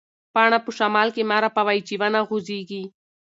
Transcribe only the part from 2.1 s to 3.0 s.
غوځېږي.